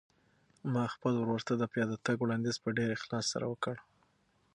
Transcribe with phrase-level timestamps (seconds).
[0.73, 3.75] ما خپل ورور ته د پیاده تګ وړاندیز په ډېر اخلاص سره وکړ.